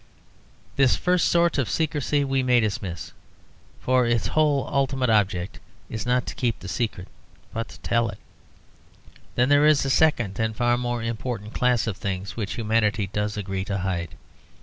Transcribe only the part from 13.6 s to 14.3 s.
to hide.